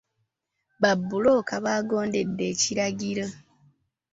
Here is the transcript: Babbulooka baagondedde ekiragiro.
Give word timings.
Babbulooka 0.81 1.53
baagondedde 1.65 2.43
ekiragiro. 2.53 3.25